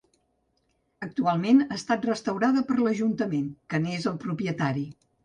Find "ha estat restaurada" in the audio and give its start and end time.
1.65-2.63